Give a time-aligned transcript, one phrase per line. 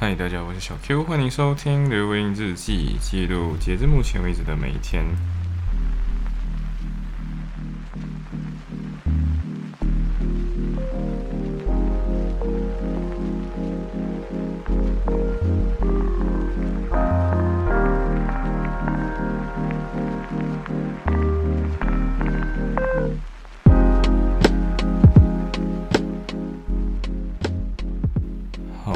[0.00, 5.04] 嗨，大家，我是小 Q，欢迎收听《刘文日记》，记录截至目前为止的每一天。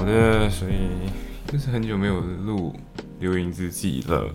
[0.03, 0.89] 好的，所以
[1.47, 2.75] 就是很久没有录
[3.21, 4.35] 流音日记了。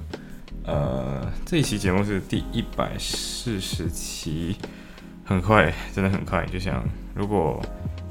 [0.64, 4.56] 呃，这一期节目是第一百四十期，
[5.26, 6.46] 很快，真的很快。
[6.46, 6.82] 就像
[7.14, 7.62] 如果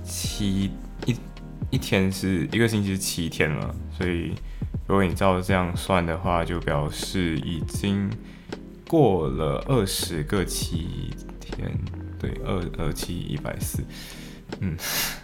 [0.05, 0.70] 七
[1.06, 1.16] 一
[1.70, 4.34] 一天是一个星期是七天了，所以
[4.86, 8.11] 如果你照这样算的话，就表示已经
[8.86, 11.73] 过了二十个七天。
[12.19, 13.83] 对，二二七一百四，
[14.61, 14.77] 嗯，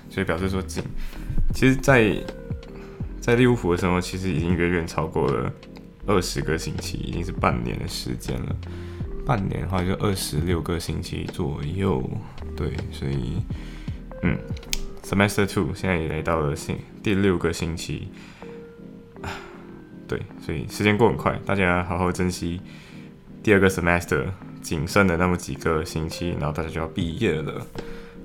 [0.09, 0.83] 所以表示说，今
[1.55, 2.17] 其实，在
[3.21, 5.53] 在利物浦的时候，其实已经远远超过了
[6.07, 8.57] 二十个星期，已经是半年的时间了。
[9.25, 12.03] 半年的话，就二十六个星期左右。
[12.57, 13.37] 对，所以，
[14.23, 14.37] 嗯
[15.05, 18.09] ，semester two 现在也来到了星第六个星期。
[20.09, 22.61] 对，所以时间过很快，大家好好珍惜
[23.43, 24.27] 第二个 semester。
[24.61, 27.67] 仅剩的那么几个星期，然后大家就要毕业了。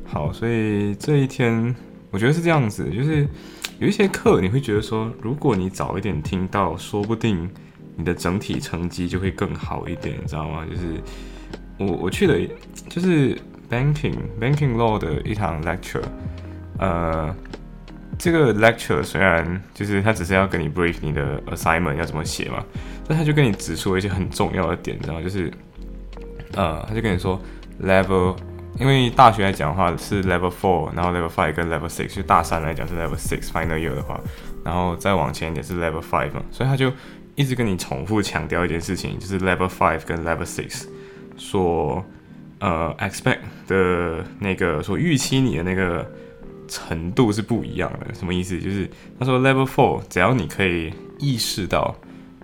[0.06, 1.76] 好，所以这一天
[2.12, 3.28] 我觉得是这样子，就是
[3.80, 7.50] 有一些课你会觉得说，如果你早一点听到，说不定
[7.96, 10.66] 你的整体成绩就会更好一点，你知道吗？
[10.70, 11.02] 就是
[11.78, 12.40] 我我去的
[12.90, 13.38] 就是
[13.70, 16.04] banking banking law 的一堂 lecture，
[16.80, 17.36] 呃，
[18.18, 22.64] 这个 lecture 虽然就是他只是要跟你 brief 你的 assignment 要怎么写嘛，
[23.08, 25.22] 但他就跟你指出一些很重要的点，你知道吗？
[25.22, 25.52] 就是。
[26.54, 27.40] 呃，他就跟你说
[27.84, 28.36] ，level，
[28.80, 34.20] 因为大学来讲的话是 level four，然后 level five 跟 level six，就大三来讲是 level six final year 的话，
[34.64, 36.92] 然后再往前一点是 level five 嘛，所以他就
[37.36, 40.86] 一直跟你重复强调一件事情，就是 level five 跟 level six
[41.36, 42.04] 所
[42.60, 46.10] 呃 expect 的那个所预期你的那个
[46.68, 48.60] 程度是不一样的，什么意思？
[48.60, 48.90] 就是
[49.20, 51.96] 他说 level four 只要你可以意识到。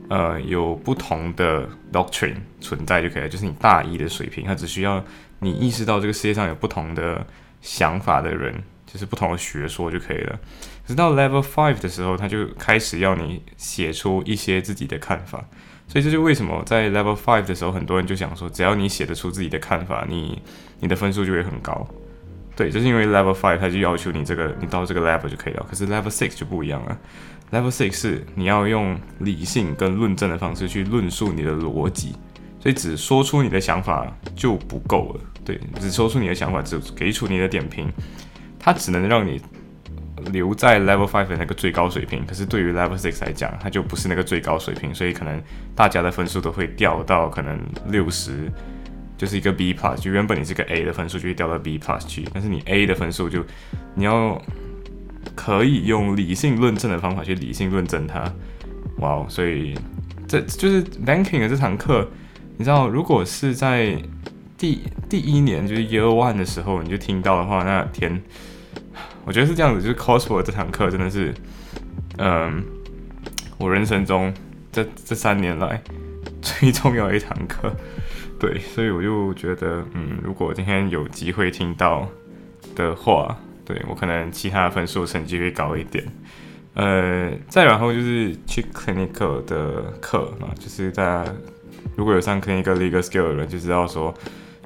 [0.09, 5.03] 呃，有不同的 doctrine 存在就可以了，就是你大一的水平，它只需要
[5.43, 7.25] 你意识到这个世界上有不同的
[7.61, 10.39] 想法的人，就是不同的学说就可以了。
[10.87, 15.43] 直到 level five 的时候，他就开始要你写出一些自己的看法。
[15.87, 20.41] 所以这就为什么在 level five 的时候，很多人就想说，只要你写得出自己的看法，你
[20.79, 21.85] 你的分数就会很高。
[22.55, 25.65] 对，就是因为 level five 它就要求你这个，你到这个 level 就可以了。
[25.69, 26.97] 可是 level six 就不一样了。
[27.51, 32.15] Level six 是你要用理性跟论证的方式去论述你的逻辑，
[32.63, 35.19] 所以只说出你的想法就不够了。
[35.43, 37.91] 对，只说出你的想法，只给出你的点评，
[38.57, 39.41] 它只能让你
[40.31, 42.25] 留在 Level five 的那个最高水平。
[42.25, 45.43] 可是对于 Level six 来讲，它就不是那个最高水平，所以可能
[45.75, 47.59] 大家的分数都会掉到可能
[47.89, 48.49] 六十，
[49.17, 49.97] 就是一个 B plus。
[49.97, 53.45] 就原本你是个 A 的分数，就会掉到 B plus 去，但是你 A 的分数就
[53.93, 54.41] 你要。
[55.35, 58.31] 可以用理性论证的方法去理性论证它，
[58.97, 59.25] 哇！
[59.29, 59.73] 所以
[60.27, 62.07] 这就是 banking 的这堂课。
[62.57, 63.97] 你知道，如果是在
[64.57, 68.21] 第第一年就是 year one 的时候，你就听到的话，那天，
[69.25, 69.81] 我觉得是这样子。
[69.81, 71.33] 就是 c o s p o r 这堂课真的是，
[72.17, 72.63] 嗯，
[73.57, 74.33] 我人生中
[74.71, 75.81] 这这三年来
[76.41, 77.71] 最重要一堂课。
[78.39, 82.07] 对，所以我就觉得，嗯，如果今天有机会听到
[82.75, 83.37] 的话。
[83.65, 86.03] 对我可能其他的分数成绩会高一点，
[86.73, 91.33] 呃，再然后就是去 clinical 的课嘛，就是大家
[91.95, 94.13] 如果有上 clinical legal skill 的人就知道说，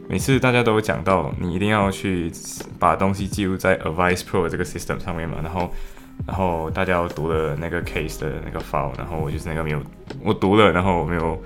[0.08, 2.32] 每次大家都讲到你一定要去
[2.80, 5.70] 把东西记录在 Advice Pro 这个 system 上面嘛，然后
[6.26, 9.82] 然后大家要读了那个 case 的那个 file，然后我就是那个没有
[10.24, 11.42] 我读了，然后我没有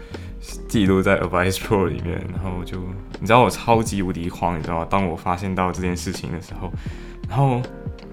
[0.68, 2.78] 记录在 Advice Pro 里面，然后就
[3.20, 4.88] 你知道我超级无敌慌，你知道吗？
[4.90, 6.72] 当我发现到这件事情的时候。
[7.30, 7.62] 然后，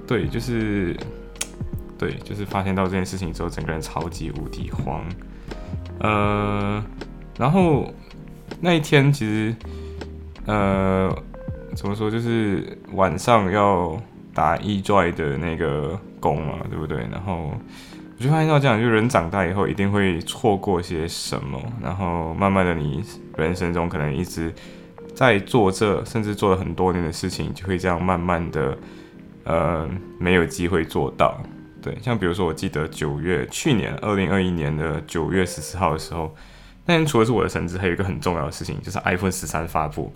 [0.06, 0.96] 对，就是，
[1.98, 5.04] 对，就是发现到这件事情之后，整个人超级无敌慌。
[5.98, 6.80] 呃，
[7.38, 7.90] 然后
[8.60, 9.54] 那一天其实，
[10.46, 11.08] 呃，
[11.76, 13.96] 怎么说，就是晚上要
[14.34, 16.98] 打 E 拽的那个工嘛，对不对？
[17.10, 17.52] 然后
[18.18, 23.04] 我就发现到这样，就人长大以后一定会错过些什么，然后慢慢的，你
[23.36, 24.52] 人生中可能一直
[25.14, 28.76] 在做这，甚至做了很多年的事情，就会这样慢慢的。
[29.44, 29.88] 呃，
[30.18, 31.40] 没有机会做到。
[31.80, 36.34] 对，像比如说，我记得九月，去年二零二一年的九月十四号的时候，
[36.88, 40.10] 那天除了是我的生日，还有一个很重要的事情，就是 iPhone 十三发布。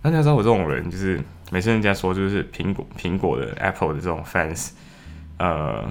[0.00, 1.20] 那你要知道，我这种人，就是
[1.50, 4.70] 每次人家说就是苹果苹果的 Apple 的这种 fans，
[5.38, 5.84] 呃，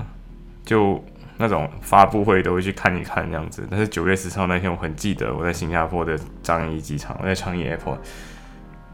[0.63, 1.03] 就
[1.37, 3.67] 那种发布会都会去看一看这样子。
[3.69, 7.97] 但是九月十四号那天，我很记得我在新加坡的樟宜机场，我在长宜 Airport。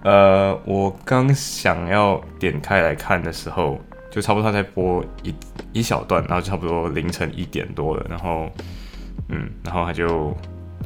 [0.01, 3.79] 呃，我刚想要点开来看的时候，
[4.09, 5.35] 就差不多他在播一
[5.73, 8.49] 一小段，然后差不多凌晨一点多了，然后，
[9.27, 10.35] 嗯，然后他就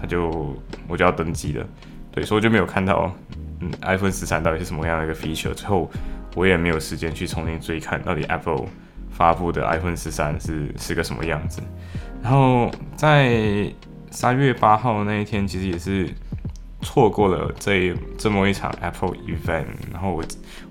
[0.03, 0.53] 他就
[0.85, 1.65] 我就要登机了，
[2.11, 3.09] 对，所以我就没有看到，
[3.61, 5.89] 嗯，iPhone 十三到底是什么样的一个 feature，最后
[6.35, 8.65] 我也没有时间去重新追看到底 Apple
[9.09, 11.61] 发布的 iPhone 十三是是个什么样子。
[12.21, 13.71] 然后在
[14.11, 16.09] 三月八号那一天，其实也是。
[16.85, 19.63] 错过了这这么一场 Apple event，
[19.94, 20.21] 然后我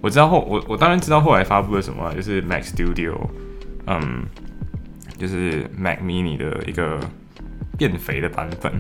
[0.03, 3.17] 我知道后我我当然知道后来发布了什么，就是 Mac Studio，
[3.87, 4.23] 嗯，
[5.17, 7.01] 就是 Mac Mini 的一个
[7.79, 8.75] 变肥的版本，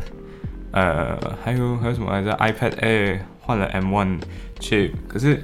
[0.72, 4.20] 呃，还有还有什么来着？iPad Air 换了 M1
[4.58, 5.36] chip，可是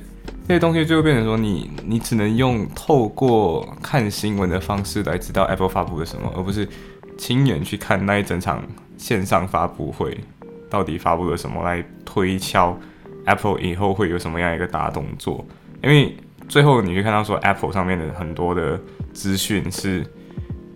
[0.47, 6.67] 这些东西就变成说你你只能用透过看新闻的方式来知道 Apple 发布了什么，而不是
[7.17, 8.63] 亲眼去看那一整场
[8.97, 10.19] 线上发布会。
[10.71, 12.79] 到底发布了什么来推敲
[13.25, 15.43] Apple 以后会有什么样一个大动作？
[15.83, 16.15] 因为
[16.47, 18.79] 最后你会看到说 Apple 上面的很多的
[19.15, 20.05] 资讯是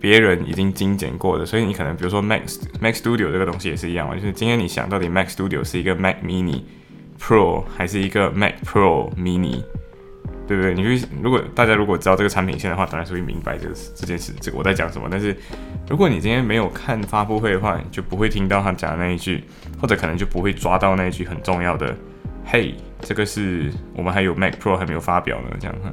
[0.03, 2.41] 别人已经精简过的，所以你可能比如说 Mac
[2.81, 6.61] Mac Studio 这个东西也是一样嘛，就是今天你想到底 Mac Studio 是一个 Mac Mini
[7.17, 9.63] Pro 还是一个 Mac Pro Mini？
[10.45, 10.73] 对不对？
[10.73, 15.07] 你会如果大家如果知道这个产品线的话，当然是会明白这个这件事，这个我在讲什么。
[15.09, 15.33] 但是
[15.89, 19.41] 如果你今天没有看发布会的话，你就不会听到他讲的那一句，
[19.79, 21.95] 或者可能就不会抓到那一句很重要的。
[22.45, 25.89] 嘿，这个是我们还有 Mac Pro 还没有发表呢，这样哈，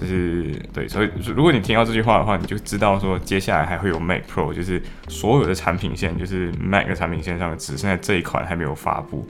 [0.00, 0.86] 就是对。
[0.88, 9.26] 所以如果你听到这句话的话，你就知道说接下来还会有 Mac Pro，就是所有的产品线，就是 Mac 的产品线上只剩下这一款还没有发布。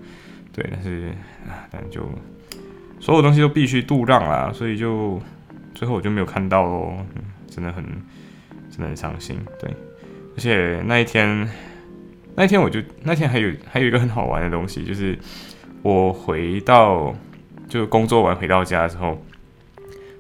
[0.53, 1.11] 对，但是
[1.47, 2.09] 啊，但就。
[3.01, 5.21] 所有东西都必须度让啦，所以就
[5.75, 6.95] 最后我就没有看到喽，
[7.51, 7.85] 真的很
[8.71, 9.39] 真的很伤心。
[9.61, 9.71] 对，
[10.35, 11.47] 而且那一天
[12.35, 15.19] 那一天我就那天还有还有一个很好玩的东西，就是
[15.83, 17.15] 我回到
[17.69, 19.23] 就工作完回到家之后，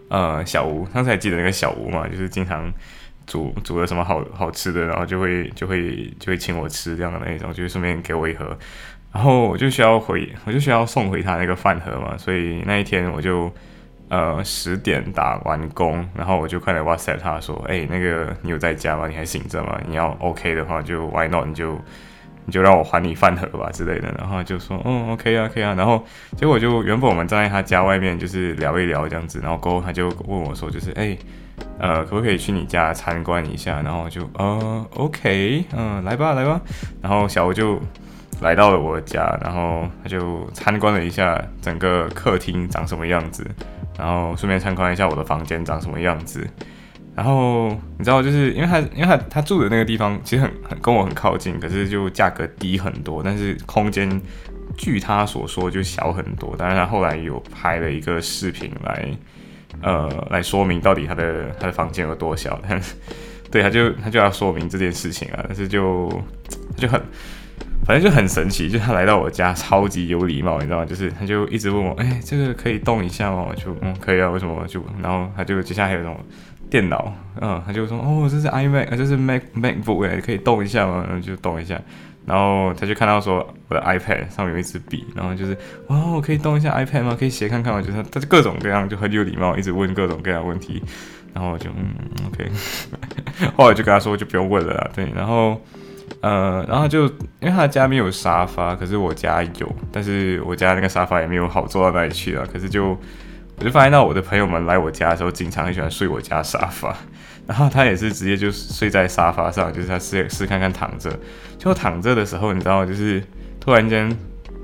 [0.08, 2.72] 呃，小吴，上次还记得那个小吴嘛，就是经常
[3.26, 8.56] 煮煮了什么好好吃的，然后就会就会就会请我吃这样的那一种，就顺便给我一盒。
[9.12, 13.50] 然后我就需要回，我就需要送回他那个饭盒嘛，所以那一天我就
[14.08, 19.06] 呃十点打完工，然后我就快点 WhatsApp 他说，哎，那个你有在家吗？
[19.06, 19.80] 你还醒着吗？
[19.88, 21.46] 你要 OK 的话就 Why not？
[21.46, 21.80] 你就
[22.46, 24.14] 你就让我还你饭盒吧之类的。
[24.18, 25.74] 然后就说，嗯，OK 啊，可以啊。
[25.74, 26.04] 然后
[26.36, 31.16] 结果就原本我们站在他家外面就是聊一聊这样子，然后过后他就问我说，就是哎，
[31.78, 33.80] 呃，可不可以去你家参观一下？
[33.82, 36.60] 然后就呃 OK，嗯，来吧来吧。
[37.02, 37.80] 然后小吴就。
[38.40, 43.48] 来到了我家，然后他就参观了一下整个客厅长什么样子，
[43.96, 46.44] 然后顺便参观一下我的房间长什么样子。
[47.14, 47.68] 然后
[47.98, 54.20] 你知道，就是因为他因为他他住的那个地方其实很很跟我很靠近，可是就价格低很多，但是空间
[54.76, 56.56] 据他所说就小很多。
[56.56, 59.08] 当然他后来有拍了一个视频来
[59.80, 62.94] 呃来说明到底他的他的房间有多小，但是
[63.50, 66.10] 对他就他就要说明这件事情啊，但是就
[66.76, 67.00] 就很。
[67.86, 70.86] 反正就很神奇，就他来到我家超级有礼貌，你知道吗？
[70.86, 73.44] 就是他就一直问我，哎，这个可以动一下吗？
[73.46, 74.66] 我就嗯可以啊，为什么？
[74.66, 76.18] 就然后他就接下来还有那种
[76.70, 81.04] 电脑，嗯，他就说哦，这是 iMac，这是 Mac MacBook 哎，可以动一下吗？
[81.08, 81.80] 然后就动一下，
[82.26, 85.56] 然后他就看到说我的 iPad 上面有一支笔，然后就是
[85.88, 87.16] 哇，我可以动一下 iPad 吗？
[87.18, 87.80] 可以写看看吗？
[87.82, 90.82] 就是他就各种各样就很有礼貌，一直问各种各样问题，
[91.32, 91.94] 然后我就嗯
[92.26, 92.50] OK，
[93.56, 95.60] 后来就跟他说就不用问了啦，对，然后。
[96.20, 97.04] 呃，然后就
[97.40, 102.46] 因为他家没有沙发，可是我家有，但是我家那个沙发也没有好坐到哪里去啊。
[102.50, 102.96] 可是就
[103.58, 106.96] 我就发现到我的朋友们来我家的时候，经常很喜欢睡我家沙发，
[107.46, 111.10] 然后他也是直接就睡在沙发上，就是他试试看看躺着，
[111.58, 113.22] 就躺着的时候，你知道，就是
[113.60, 114.10] 突然间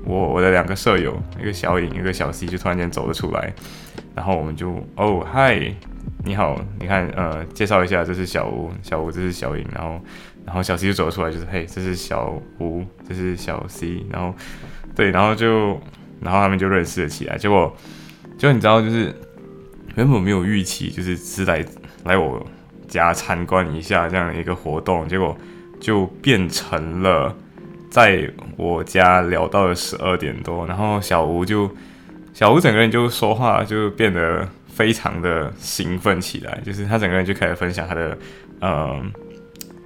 [0.05, 3.53] 我我的两个舍友，一个小影，一个小 C，就突然间走了出来，
[4.15, 5.73] 然后我们就哦嗨，
[6.23, 9.99] 你好，你看呃，介绍一下，这是小吴，小吴这是小影，然后。
[10.43, 14.33] 然后小 C 就走了出来，就是嘿，这是小吴，这是小 C，然后
[14.95, 15.79] 对，然后就，
[16.19, 17.37] 然后他们就认识了起来。
[17.37, 17.71] 结果，
[18.41, 19.13] 就你知道，就是
[19.93, 21.63] 原本没有预期，就是是来
[22.05, 22.43] 来我
[22.87, 25.37] 家参观一下这样的一个活动，结果
[25.79, 27.35] 就变成了
[27.91, 31.69] 在我家聊到了十二点多，然后小吴就
[32.33, 38.17] 小吴整个人就说话就变得非常的兴奋起来，就是他整个人就开始分享他的
[38.61, 39.11] 嗯。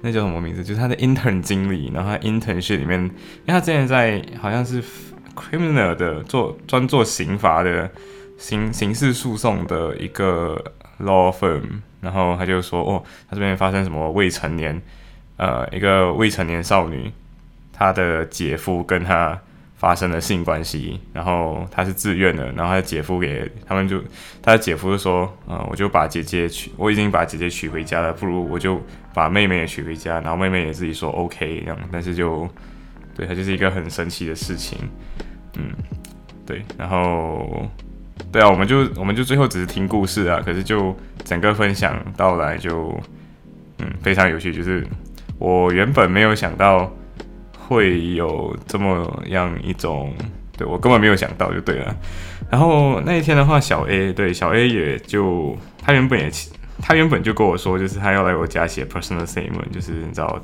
[0.00, 0.64] 那叫什么名字？
[0.64, 4.82] 就是他的 intern 经历，然后他 internship 里面，因为他之前在好像是
[5.34, 7.90] criminal 的做专做刑罚的
[8.38, 11.62] 刑刑事诉讼的一个 law firm，
[12.00, 14.80] 然后他就说，哦，他这边发生什么未成年
[15.36, 17.12] 呃一个未成年少女，
[17.72, 19.38] 她的姐夫跟她
[19.76, 24.02] 发生了性关系，然后她是自愿的，然后她的姐夫给他们就，
[24.40, 28.80] 她的姐夫就说，呃，我就把姐姐娶，我已经把姐姐娶回家了，不如我就
[29.12, 32.48] 把妹妹也娶回家，然后妹妹也自己说 OK 这样，但是就，
[33.14, 34.78] 对，它就是一个很神奇的事情，
[35.58, 35.70] 嗯，
[36.46, 37.68] 对，然后，
[38.32, 42.98] 对啊，我们就我们就最后只是听故事啊，可是就整个分享到来就，
[43.78, 44.86] 嗯，非常有趣，就是
[45.38, 46.90] 我原本没有想到。
[47.68, 50.14] 会有这么样一种，
[50.56, 51.96] 对我根本没有想到就对了。
[52.48, 56.30] 然后那一天的话，小 A 对小 A 也就他原本也
[56.80, 60.40] 他原本就跟我说，就是他要来我家写 personal statement，就是你知道，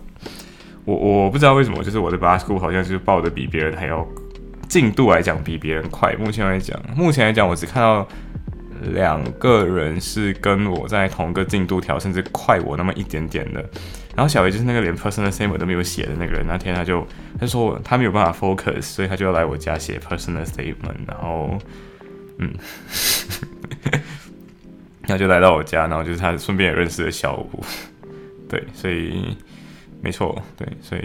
[0.84, 4.04] 我我不知道为什么，就是我的 bas school 好像就是报的比别人还要
[4.72, 6.14] 进度来讲比别人快。
[6.16, 8.08] 目前来讲，目前来讲我只看到
[8.94, 13.60] 两个人是跟我在同一个进度条，甚至快我那么一点点的。
[14.16, 17.06] 然后小 A 就是那个连 personal statement 都没有写的那个人，那天他就
[17.38, 21.06] 他说他没有办法 focus，所以他就要来我家写 personal statement。
[21.06, 21.58] 然后，
[22.38, 22.50] 嗯，
[25.06, 27.62] 他就来到我家，然后就是他顺便也认识了小吴，
[28.48, 29.36] 对，所以
[30.00, 31.02] 没错，对，所以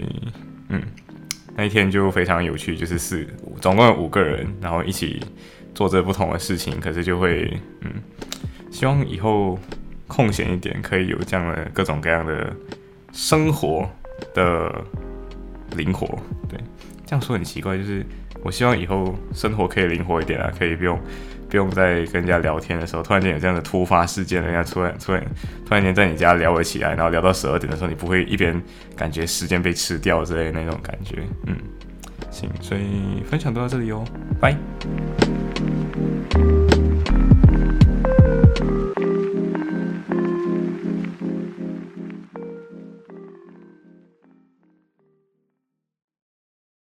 [0.70, 0.82] 嗯，
[1.58, 3.26] 那一天就非常有趣，就是四
[3.60, 5.20] 总共有五个人，然后一起
[5.74, 7.90] 做着不同的事情，可是就会嗯，
[8.70, 9.58] 希望以后
[10.06, 12.54] 空闲一点，可以有这样的各种各样的。
[13.10, 13.88] 生活
[14.34, 14.84] 的
[15.74, 16.06] 灵活，
[16.46, 16.60] 对，
[17.06, 18.04] 这样说很奇怪，就是
[18.44, 20.96] 我希望以后生活可以灵活一点啊，可以不用
[21.48, 25.24] 不用再跟人家聊天的时候，突然间有这样的突发事件，人家突然突然
[25.66, 28.60] 突然间在你家聊了起来，然后聊到十二点的时候，你不会一边
[28.94, 31.56] 感觉时间被吃掉之类那种感觉，嗯，
[32.30, 34.04] 行，所以分享都到这里哦，
[34.40, 34.54] 拜。